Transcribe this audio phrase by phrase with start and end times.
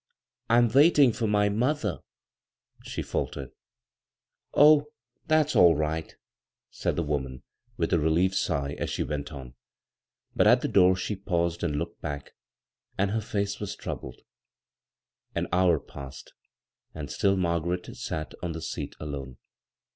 [0.55, 1.99] "I'm waiting for my mother,'
[2.87, 3.49] she faltered.
[3.49, 3.53] b,
[4.51, 4.93] Google CROSS CURRENTS "Oh,
[5.27, 6.15] that's all right,"
[6.71, 7.43] said the woman,
[7.77, 9.53] widi a relieved sigh, as she went on;
[10.35, 12.33] but at the door she paused and locked back—
[12.97, 14.21] and her iact was troubled.
[15.35, 16.33] An hour passed,
[16.95, 19.37] and still Margaret sat on the seat alone.